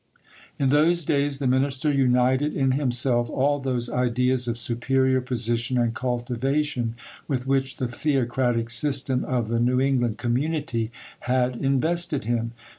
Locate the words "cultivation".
5.93-6.95